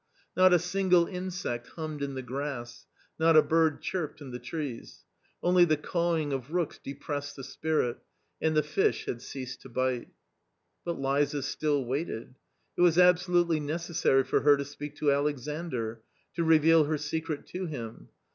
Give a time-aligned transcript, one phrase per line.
[0.35, 2.87] Not a single insect hummed in the grass,
[3.19, 5.03] not a bird chirped in the trees;
[5.43, 7.99] only the cawing of rooks depressed the spirit;
[8.41, 10.07] and the fish had ceased to bite.
[10.83, 12.33] But Liza still waited;
[12.75, 16.01] it was absolutely necessary for her to speak to Alexandr,
[16.33, 18.09] to reveal her secret to him.